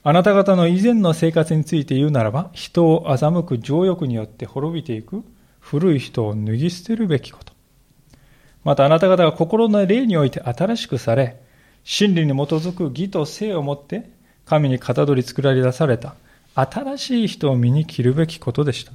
[0.04, 5.24] あなた方の以前の生活について言うならば、人を欺く情欲によって滅びていく
[5.60, 7.54] 古い人を脱ぎ捨てるべきこと。
[8.64, 11.40] またあなた方が心の霊において新しくされ、
[11.84, 14.10] 真理に基づく義と性をもって、
[14.46, 16.16] 神に型取り作られ出された
[16.56, 18.92] 新しい人を身に着るべきことでした。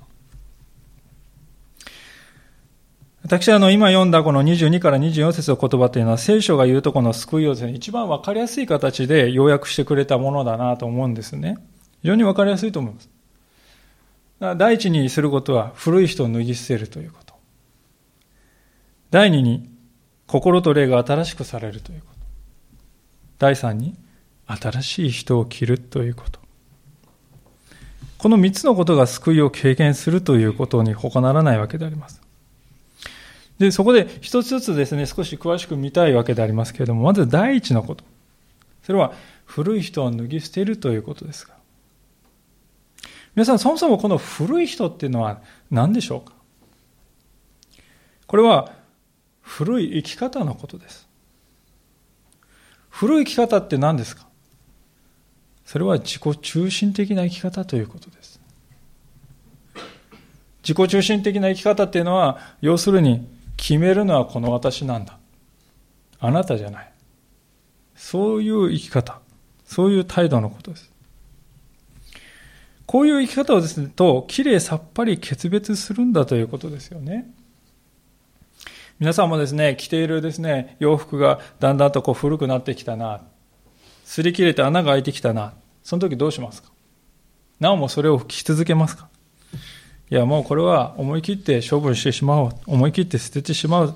[3.23, 11.59] 私はあの今読んだこの22から24節の言葉というのは聖書が言うとこの救いをですね、一番わかりやすい形で要約してくれたものだなと思うんですね。
[12.03, 13.11] 非常にわかりやすいと思います。
[14.57, 17.35] 第一にすることは古い人を脱ぎ捨てるということ。
[19.11, 19.69] 第二に
[20.27, 22.21] 心と霊が新しくされるということ。
[23.39, 23.97] 第三に
[24.47, 26.41] 新しい人を着るということ。
[28.17, 32.23] この三つのことが救いを経験するということに他ならないわけであります。
[33.61, 38.05] で、そこで一つずつですね、少し詳しく見たいわけでありますけれども、まず第一のこと。
[38.83, 39.13] それは、
[39.45, 41.55] 古い人を脱ぎ捨てるということですが。
[43.35, 46.33] 皆さん、そもそもこの古い人っていうのは何でしょうか
[48.27, 48.73] これは、
[49.43, 51.07] 古い生き方のことです。
[52.89, 54.27] 古い生き方って何ですか
[55.67, 58.41] それは自己中心的な生き方ということです。
[60.63, 65.19] 自己中心的な生き方っていうのは、要するに、決めるのはこの私なんだ。
[66.19, 66.93] あなたじゃない。
[67.95, 69.21] そういう生き方。
[69.67, 70.91] そういう態度のことです。
[72.87, 77.31] こういう生き方をですね、と、きれいさっぱり決別するんだということですよね。
[78.99, 83.21] 皆さんもですね、着ているですね、洋服がだんだんとこう古くなってきたな。
[84.07, 85.53] 擦り切れて穴が開いてきたな。
[85.83, 86.71] その時どうしますか？
[87.61, 89.10] なおもそれを着続けますか？
[90.11, 92.53] いや、もうこれは思い切って処分してしまおう。
[92.67, 93.95] 思い切って捨ててしまう。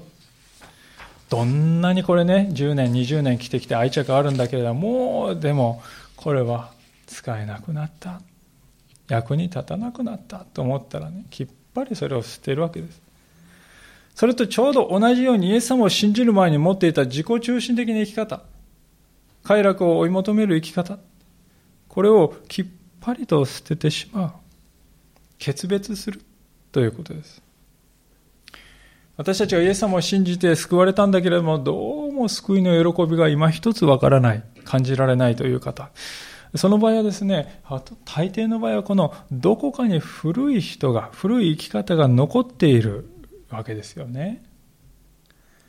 [1.28, 5.82] どんなにこれね、10年、20年着てきて愛着あるんだけれども、もうでも、
[6.14, 6.70] これは
[7.06, 8.20] 使えなくなった。
[9.08, 13.02] 役に立たなくなったと思ったらね、きっぱりそれを捨てるわけです。
[14.14, 18.42] それとちょうど同じようにイエス様を信じる前に持っていた自己中心的な生き方、
[19.42, 20.98] 快楽を追い求める生き方、
[21.88, 22.66] これをきっ
[23.00, 24.43] ぱりと捨ててしまう。
[25.38, 26.20] 決別する
[26.72, 27.42] ということです。
[29.16, 35.90] 私たちはイエス様を信じて救われたんだけれども、どうも救いの喜びが今一つわからない、感じられないという方。
[36.56, 37.60] その場合はですね、
[38.04, 43.08] 大抵の場合はこのどこかに古い人が、古い生き方が残っている
[43.50, 44.42] わけですよね。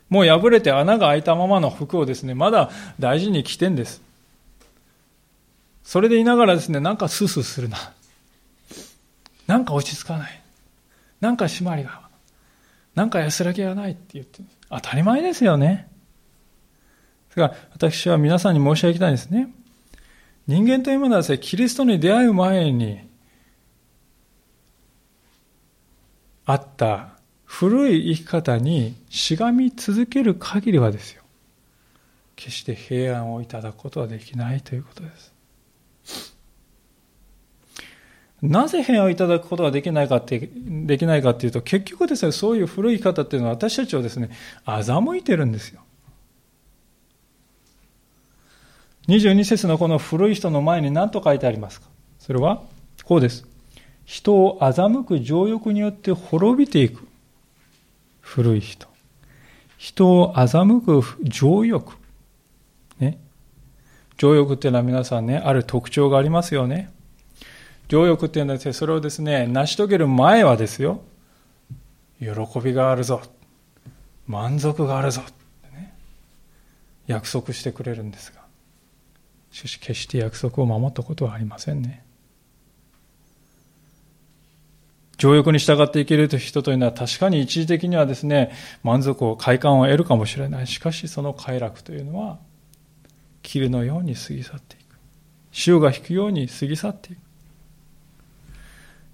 [0.08, 4.02] もう破れて穴が開いたままの服をですね、まだ大事に着てんです。
[5.82, 7.76] それでいながらですね、なんかスースーするな。
[9.46, 10.42] なんか落ち着かない。
[11.20, 12.06] なんか締まりが。
[12.94, 15.88] なんか安らぎがないって言って、当たり前ですよね。
[17.28, 19.48] ですが、私は皆さんに申し上げたいんですね。
[20.46, 23.00] 人間というものはですね、キリストに出会う前に、
[26.46, 27.10] あった
[27.44, 31.22] 古い生き方にしがみ続ける限りはですよ。
[32.36, 35.35] 決して平安をいただくことはできないということです。
[38.42, 44.30] なぜ平安をいただくことができないかって、できないかっていうと、結局ですね、そういう古い方っていうのは私たちをですね、
[44.66, 45.80] 欺いてるんですよ。
[49.08, 51.86] 22節のこの古い人の前に何と書いてありますか？
[52.18, 52.62] それは、
[53.04, 53.46] こうです。
[54.04, 57.06] 人を欺く情欲によって滅びていく。
[58.20, 58.88] 古い人。
[59.78, 61.94] 人を欺く情欲。
[62.98, 63.18] ね。
[64.18, 66.90] 情欲っていうのは皆さんね、ある特徴がありますよね。
[67.88, 71.02] 情欲っていうのはですね、それをですね、成し遂げる前はですよ、
[72.18, 72.30] 喜
[72.62, 73.22] びがあるぞ。
[74.26, 75.22] 満足があるぞ。
[75.72, 75.94] ね、
[77.06, 78.40] 約束してくれるんですが。
[79.50, 82.02] しかし決して約束を守ったことはありませんね。
[85.16, 90.66] 情欲に従って生きる人というのは確かに一時的にはですね、満足を、快感を得るかもしれない。
[90.66, 92.38] しかしその快楽というのは、
[93.42, 94.98] 霧のように過ぎ去っていく。
[95.52, 97.25] 潮が引くように過ぎ去っていく。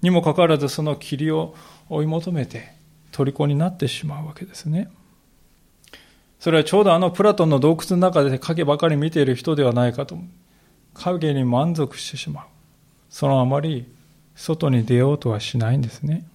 [0.03, 1.55] にもかかわらずその霧を
[1.89, 2.73] 追い求めて
[3.11, 4.89] 虜になってしまうわけですね。
[6.39, 10.17] それはちょうどあのプラトンの洞窟の中で影ばかり見ている人ではないかと
[10.93, 12.45] 影に満足してしまう。
[13.09, 13.85] そのあまり
[14.35, 16.25] 外に出ようとはしないんですね。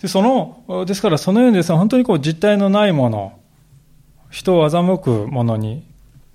[0.00, 3.38] で、その、ですからそのようにですね、本当にこう実体のないもの、
[4.30, 5.84] 人を欺くものに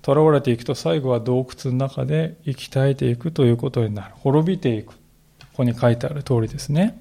[0.04, 4.14] 囚われていくと最後は洞窟の中で生き絶えていくということになる。
[4.18, 4.94] 滅びていく。
[5.56, 7.00] ここに書いてある通りですね。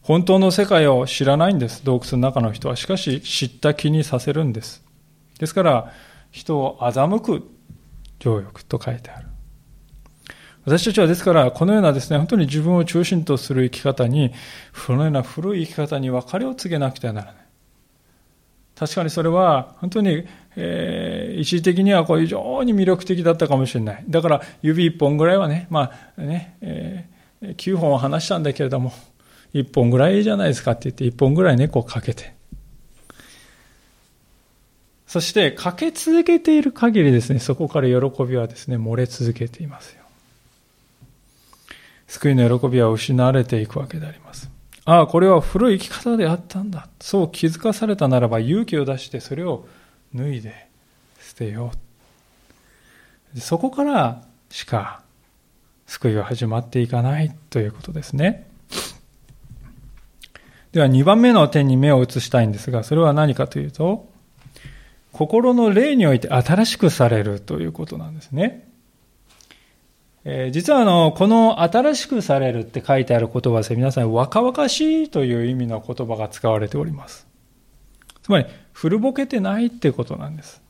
[0.00, 1.84] 本当の世界を知らないんです。
[1.84, 2.74] 洞窟の中の人は。
[2.74, 4.82] しかし、知った気にさせるんです。
[5.38, 5.92] ですから、
[6.32, 7.48] 人を欺く
[8.18, 9.28] 情欲と書いてある。
[10.64, 14.32] 私たちはですから、このようなですね、本当に自分を中心とする生き方に、
[14.88, 17.47] このような古い生き方に別れを告げなくてはならない。
[18.78, 24.04] 確かにそれは、本当に、えー、一時的にはこう非常に魅力的だったかもしれない。
[24.08, 28.92] だから、指一本ぐらいはね、まあね、えー、9本は話したんだけれども、
[29.52, 32.34] 一本ぐらいいいじゃないですかって言って一本ぐらいね、こうかけて。
[35.08, 40.04] そして、かけ続けている限りですね、そこから喜びはですね、漏れ続けていますよ。
[42.06, 44.47] 救いの喜びは失われていくわけであります。
[44.88, 46.88] ああ、これは古い生き方であったんだ。
[46.98, 49.68] そう気づかされたならば勇気を出してそれを
[50.14, 50.66] 脱いで
[51.20, 51.72] 捨てよ
[53.34, 53.38] う。
[53.38, 55.02] そこからしか
[55.86, 58.48] 救いは始まっていかないということですね。
[60.72, 64.08] では2番目の点に目を移したいんですが、それは何かというと、
[65.12, 68.67] 心の霊において新しくされるということなんですね。
[70.24, 77.26] え、実はあの、この新しくされるって書いてある言葉ですね、皆さん若々しいという意味の言葉が使われております。
[78.22, 80.60] つまり、古ぼけてないってことなんです。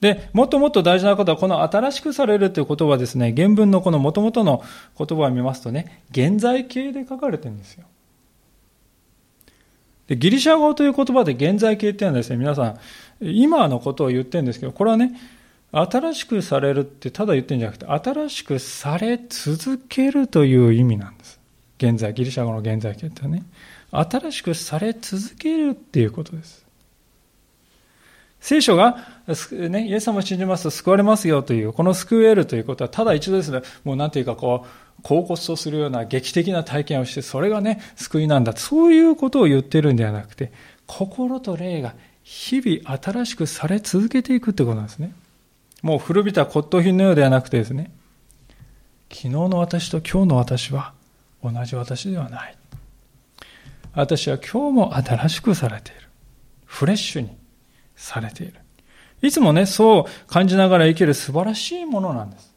[0.00, 4.62] で、もっともっと大事なことは、この新しくされるという言葉はですね、原文のこの元々の
[4.98, 7.84] 言葉を見ますとね、現在形で書かれてるんですよ。
[10.06, 12.78] で、ギリシャ語という言葉で現在形っていうのはですね、皆さん、
[13.20, 15.12] 今のことを言ってるんですけど、これはね、
[15.74, 21.40] 新しくされるってただ言ってるんじゃなくて、新しくされ続けるという意味なんです。
[21.78, 23.42] 現在、ギリシャ語の現在形ってね、
[23.90, 26.64] 新しくされ続けるっていうことです。
[28.40, 28.98] 聖書が、
[29.52, 38.54] ね、イエス様を信じますと救われますよという、この救えるということは、ただ一度ですね、もうなんていうかこう、恍惚とするような劇的な体験をして、それがね、救いなんだ。
[38.54, 40.52] そういうことを言ってるんではなくて、
[40.86, 45.14] 心と霊が日々新しくされ続けていくってことなんですね。
[45.84, 47.90] もう古びた骨董品のようではなくてですね、
[49.10, 50.94] 昨日の私と今日の私は
[51.42, 52.56] 同じ私ではない。
[53.92, 56.08] 私は今日も新しくされている。
[56.64, 57.36] フレッシュに
[57.96, 58.54] されている。
[59.20, 62.54] いつもね、そう感じながら生きる素晴らしいものなんです。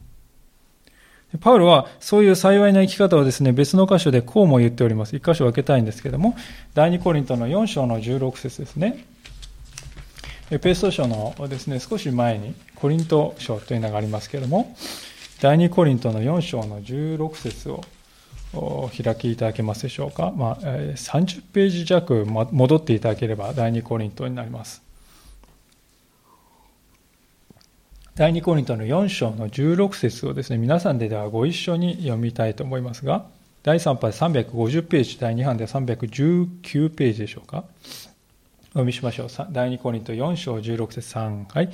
[1.38, 5.14] パウロはそういう幸いな生き方をですね、別の箇所でこうも言っております。
[5.14, 6.34] 一箇所分けたいんですけども、
[6.72, 9.04] 第2コリントの4章の16節ですね。
[10.48, 14.74] ペースト書のですね、少し前にコリント書というのがありますけれども、
[15.42, 20.32] 第2コリントの4章の16節を開きいただけますでしょうか。
[20.34, 24.82] まあ、30ページ弱戻っていただければ第2コリントになります。
[28.14, 33.26] 第2コリントの4章の16節をですね、皆さんでではご一緒に読みたいと思いますが、
[33.62, 37.64] 第3波で350ページ、第2版で319ページでしょうか。
[38.68, 39.28] お読みしましょう。
[39.50, 41.46] 第2コリント4章16節3。
[41.54, 41.70] はい。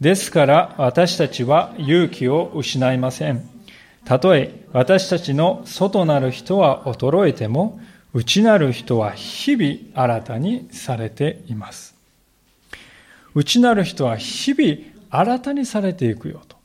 [0.00, 3.48] ですから私たちは勇気を失いません。
[4.04, 7.80] たとえ私たちの外なる人は衰えても、
[8.14, 11.96] 内なる人は日々新たにされています。
[13.34, 14.78] 内なる人は日々
[15.10, 16.56] 新たにされていくよと。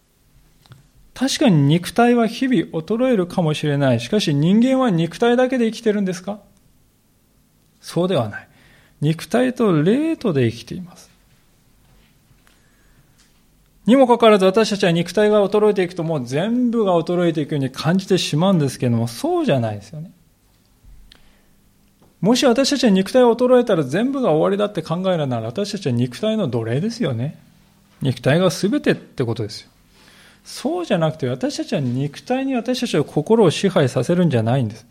[1.16, 4.00] 確かに肉体は日々衰えるかもしれない。
[4.00, 6.40] しかし人間は肉体だけで生きてるんですか？
[7.82, 8.48] そうではない。
[9.02, 11.10] 肉体と霊とで生きています。
[13.86, 20.12] にもかかわらず私たちは肉体が衰えていくともう全部が衰えていくように感じてしまうんですけれども、そうじゃないですよね。
[22.22, 27.38] もし私たちは肉体が衰えたら全部が終わりだって考えるなら私たちは肉体の奴隷ですよね。
[28.02, 29.70] 肉体が全てってことですよ。
[30.44, 34.86] そうじゃなくて私たちは肉体に私たちは心を支配させるんじゃないんです。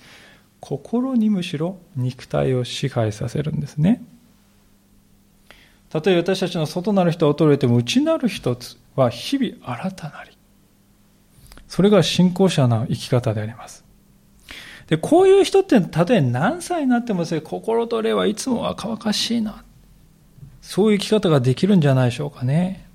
[0.65, 4.03] 心にむしろ肉体を支配させるんですね。
[5.91, 8.57] たとえ私たちの外なる人は衰えても内なる人
[8.97, 10.31] は日々新たなり。
[11.69, 13.85] それが信仰者の生き方であります。
[14.87, 19.65] で、こういう人って、たとえ何歳になってもですね、心と霊はいつも若々しいな。
[20.63, 22.87] そういう生き方ができるんじゃないでしょうかね。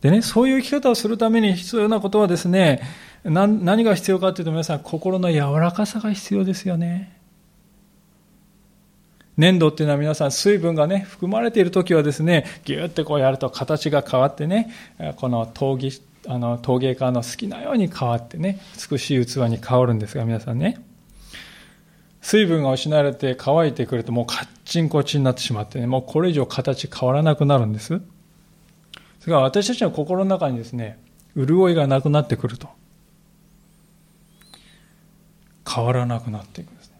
[0.00, 2.82] でね、そういう生き方をするために必要なことはですね、
[3.24, 7.16] 何が必要かというと皆さん、心の柔らかさが必要ですよね。
[9.36, 14.70] 粘土っていうのは皆さん水分がね、含まれている時はですね、ぎゅってこうやると形が変わってね、
[15.16, 15.90] この陶芸、
[16.26, 18.60] あの陶芸家の好きなように変わってね、
[18.90, 20.82] 美しい器に変わるんですが、皆さんね。
[22.20, 28.00] 水分が失われて乾いてくるともうカッチンコチになってしまってね、もうこれ以上形変わらなくなるんです。
[29.20, 30.98] それから私たちの心の中にですね、
[31.36, 32.68] 潤いがなくなってくると、
[35.68, 36.92] 変わらなくなっていくんですね。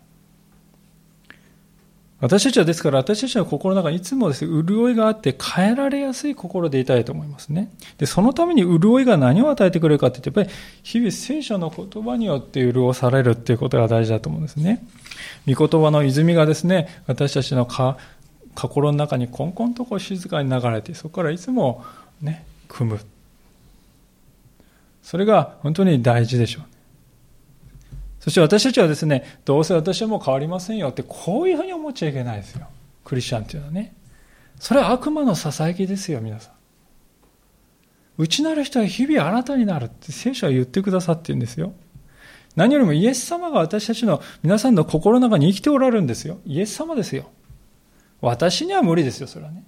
[2.21, 7.73] 私たちはですから、私たちの心の中にいつもですね、潤いがあって変えられやすい心でいたいと思いますね。
[7.99, 14.87] で、そのために潤いが何を与えてくれるかって言って、やっぱり日々聖書の言葉によって潤されるっていうことが大事だと思うんですね。
[15.49, 17.67] 御言葉の泉がですね、私たちの
[18.55, 21.85] 心の中にコンコンとこう静かに流れて、そこからいつも
[22.21, 23.01] ね、組む。
[25.03, 26.72] それが本当に大事でしょう。
[28.23, 32.69] そして私たちはですね、どうせ私はもう変わりませんよって、こういうふうに思っちゃいけないですよ。
[33.05, 33.97] クリスチャンっていうのはね。
[34.61, 36.53] それは悪魔のささやきですよ、皆さん。
[38.19, 41.73] 内なる人は日々新たになるって聖書は言ってくださってるんですよ。
[42.55, 46.39] 何よりもイエス様が私たちの皆さんの心の中に生きておられるんですよ。
[46.47, 47.29] イエス様ですよ。
[48.21, 49.65] 私には無理ですよ、それはね。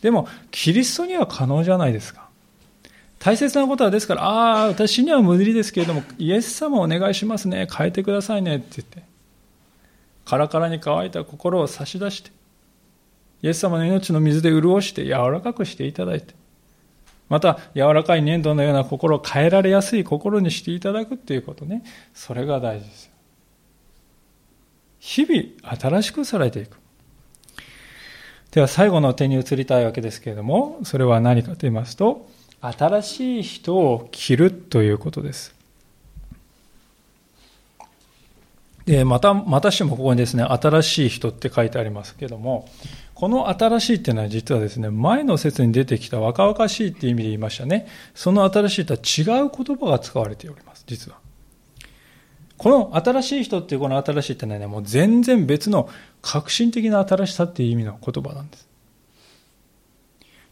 [0.00, 2.25] でも、キリストには可能じゃないですか。
[3.26, 9.02] 大切なことはですから、ああ、私には無理ですけれども、イエス様お願いしますね、変えてくださいねって言って、
[10.24, 12.30] カラカラに乾いた心を差し出して、
[13.42, 16.36] イエス様の命の水で潤して柔らかくしていただいて、
[17.28, 21.82] また柔らかい粘土のような心を変えられやすい心にしていただくっていうことね、
[22.14, 23.10] それが大事です
[25.00, 26.78] 日々新しくされていく。
[28.52, 32.28] では最後の手に移りたいわけですけれども、それは何かと言いますと、
[32.60, 35.54] 新しい人を着るということです。
[38.86, 42.68] で、また、またしてもここにですね、新しい人って書いてありますけども、
[43.14, 47.88] この新しいっていうのは実はですね、前の説に出てきた若々しいっていう意味で言いましたね。
[48.14, 51.18] その新しいとは違う言葉が使われております、実は。
[52.56, 55.88] この新しい人っていうこの新しいってのはね、もう全然別の
[56.22, 58.65] 革新的な新しさっていう意味の言葉なんです。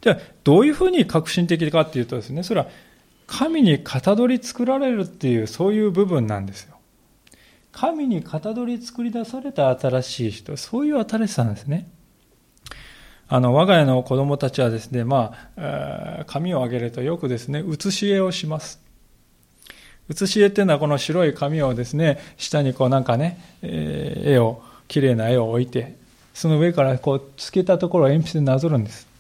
[0.05, 2.67] じゃあ、どういうふうに革新的かっていうとですね、それは
[3.27, 6.77] 神に型取り作られるっていうそういう部分なんですよ。
[7.73, 11.89] 神に型取り作り出された新しい人、そういう新しさなんですね。
[13.29, 18.83] あの、我が家の子供たちはですね、まあ、紙をあげるとよくですね、写し絵をします。
[20.11, 25.97] 写し絵っていうのはこの白い紙をですね、下にこうなんかね、えー、絵を、綺麗な絵を置いて、
[26.35, 29.14] その上からこう、つけたところを鉛筆でなぞるんです。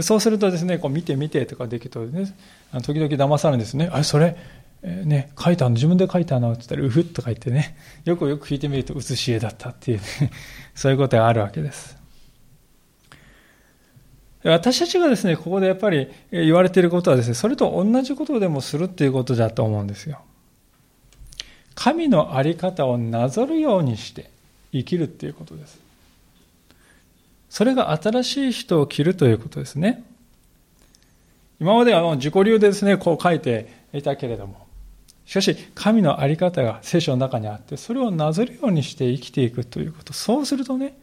[0.00, 2.34] でそうするとですね、こう見て見てとかできるとね、
[2.82, 3.90] 時々騙されるんですね。
[3.92, 4.34] あれ、それ、
[4.82, 6.52] えー、ね、書いたの、自分で書いたの？
[6.52, 7.76] って言ったら、うふっと書いてね、
[8.06, 10.04] よくよく聞いてみると、写し絵だったっていう、ね、
[10.74, 11.98] そういうことがあるわけです。
[14.42, 20.22] 私たちがですね、ここでやっぱり言われていることはですね、それと同じことでもするっていうことだと思うんですよ。
[21.74, 24.30] 神の在り方をなぞるようにして
[24.72, 25.89] 生きるっていうことです。
[27.50, 30.04] それが新しい人を着るということですね。
[31.60, 34.66] 今までは自己流でですね、こう書いていたけれども、
[35.26, 40.12] しかし、神の在り方が聖書の中にあって、それをなぞるようにして生きていくということ。
[40.12, 40.96] そうするとね、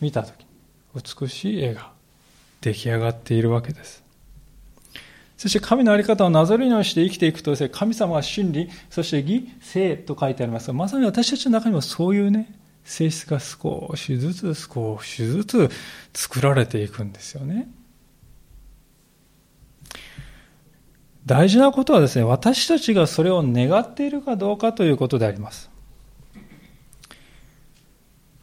[0.00, 0.44] 見たとき、
[1.22, 1.90] 美しい絵が
[2.60, 4.02] 出来上がっているわけです。
[5.38, 12.52] そして神の在り方をなぞるようにして生きていくとですね、神様は真理、そして義、性と書いてありますが、まさに私たちの中にもそういうね、
[12.84, 15.70] 性質が少しずつ少しずつ
[16.12, 17.68] 作られていくんですよね。
[21.26, 25.70] 大事なことはですね、私たちがそれを願っているかどうかということであります。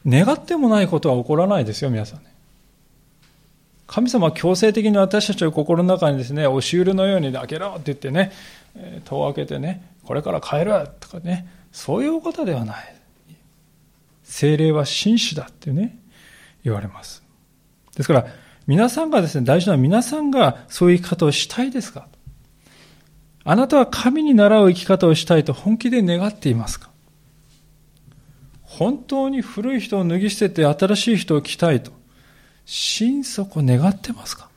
[0.06, 2.34] 願ってもないことは起こらないですよ、皆さんね。
[3.88, 8.32] 神様は強制的に私たちの心の中にですね、押し売りのように開けろって言ってね、
[9.06, 12.97] 戸を開けてね、これから帰るとかね、そういうことではない。
[14.30, 15.98] 精霊は紳士だってね、
[16.64, 17.24] 言われます。
[17.96, 18.28] ですから、
[18.68, 22.08] 皆さんがですね、大事なのは皆さんがそういう生き方をしたいですか？
[23.46, 26.90] あなたは神に倣う生き方をしたいと本気で願っていますか？
[28.62, 31.94] 本当に古い人を脱ぎ捨てて新しい人を着たいと、
[32.66, 34.50] 心底願ってますか？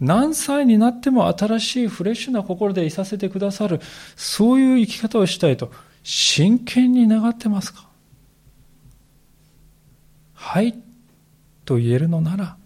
[0.00, 3.80] 何歳になっても新しいフレッシュな心でいさせてくださる、
[4.16, 5.70] そういう生き方をしたいと、
[6.02, 7.86] 真剣に願ってますか？
[10.46, 10.78] はい、
[11.64, 12.56] と言えるのなら、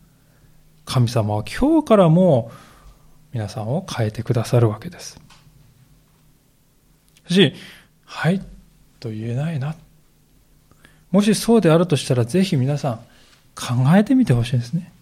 [0.85, 2.53] 神様は今日からも
[3.33, 5.19] 皆さんを変えてくださるわけです。
[7.27, 7.55] し、
[8.05, 8.43] はい
[9.01, 9.75] と言えないな。
[11.11, 12.97] もしそうであるとしたら、ぜひ皆さん
[13.55, 14.93] 考えてみてほしいんですね。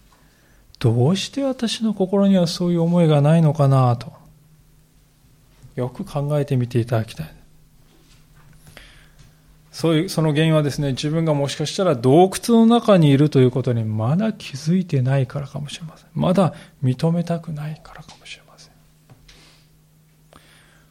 [0.79, 4.13] どうして私の心にはそういう思いがないのかなと。
[5.75, 7.38] よく考えてみていただきたい。
[9.79, 16.09] そういう、その原因はですね、自分がもしかしたら洞窟の中にいるということにまだ気づいてないからかもしれません。
[16.13, 16.53] まだ
[16.83, 18.73] 認めたくないからかもしれません。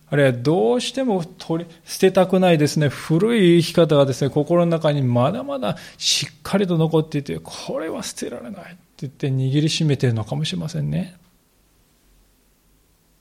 [0.08, 11.14] あるいはどうしても取り捨てたくないですね、古い生き方がですね、心の中にまだまだしっかりと残っていて、これは捨てられないって言って握りしめているのかもしれませんね。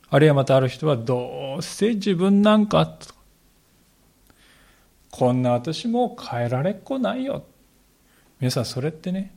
[0.10, 2.98] あるいはまたある人はどうせ自分なんか
[5.18, 7.44] こんな私も変えられっこないよ。
[8.40, 9.36] 皆さんそれってね、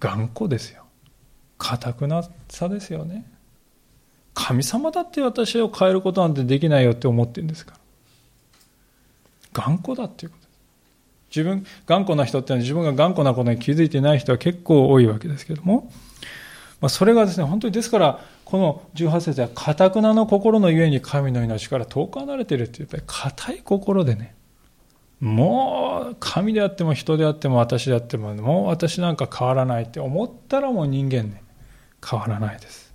[0.00, 0.86] 頑固ですよ。
[1.56, 3.24] 固くなさですよね。
[4.34, 7.74] 神様だって私を変えることなんてできないよって思ってるんですか
[9.54, 9.62] ら。
[9.62, 11.38] 頑固だっていうことです。
[11.38, 15.92] 自分、頑固な人ってのは自分が頑固なことに気づいてない人は結構多いわけですけども、
[16.80, 24.34] まあ、それがですね、本当にですから、この18節は、かたくなの心のゆえに神の命から遠く離れてるっていう、やっぱり固い心でね、
[25.20, 31.42] もう神であっても人であっても私であってももう私なんか変わらないって思ったらもう人間ね
[32.06, 32.94] 変わらないです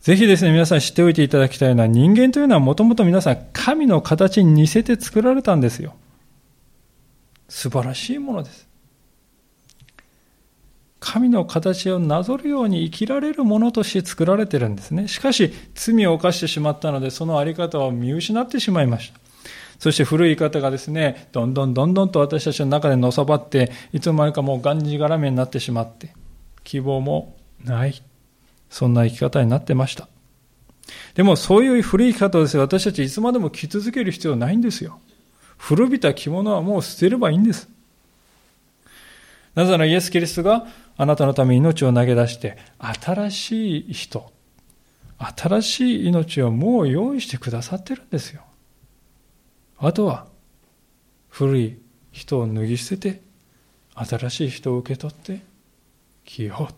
[0.00, 5.94] ぜひですね皆さん知っておいていただきたいのは人間というのはもともと皆さん神の形に似せて作られたんですよ
[7.48, 8.68] 素晴らしいものです
[11.02, 15.08] 神の形をなぞるように生きられるものとして作られてるんですね。
[15.08, 19.21] しかし、罪を犯してしまったので、そのあり方を見失ってしまいました。
[19.82, 26.14] そして古い方がですね、どんどんどんどんと私たちの中でのさばって、いつの間にかもうがんじがらめになってしまって、
[26.62, 28.00] 希望もない。
[28.70, 30.06] そんな生き方になってました。
[31.14, 35.00] でもそういう古い生き方をですね、私たちいつまでも着続ける必要ないんですよ。
[35.58, 37.68] 古びた着物はもう捨てればいいんです。
[39.56, 40.64] なぜならイエス・キリストが
[40.96, 44.32] あなたのために命を投げ出して、新しい人、
[45.18, 48.42] 新しい命をもう用意してくださってるんですよ。
[49.84, 50.26] あとは
[51.28, 51.78] 古い
[52.12, 53.22] 人を脱ぎ捨てて
[53.94, 55.40] 新しい人を受け取って
[56.24, 56.74] 着よう。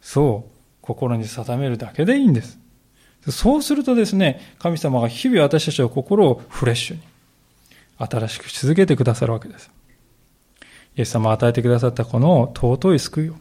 [0.00, 2.58] そう心に定めるだけでいいんです。
[3.30, 7.02] そうするとですね神様が日々私たちの心をフレッシュに
[7.98, 9.70] 新しくし続けてくださるわけです。
[10.96, 13.34] イエス様が与えてくださったこの尊い救いを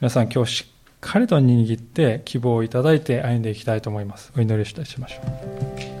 [0.00, 4.32] 皆さん今日しっかりと握って希望をいただいて歩んでいきたいと思います。
[4.36, 5.22] お祈りしたいしましょ
[5.92, 5.95] う。